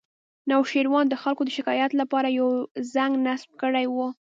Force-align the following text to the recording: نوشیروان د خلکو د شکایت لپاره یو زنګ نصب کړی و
نوشیروان 0.51 1.05
د 1.09 1.15
خلکو 1.21 1.41
د 1.45 1.49
شکایت 1.57 1.91
لپاره 2.01 2.27
یو 2.39 2.49
زنګ 2.93 3.13
نصب 3.25 3.49
کړی 3.61 3.85
و 3.89 3.95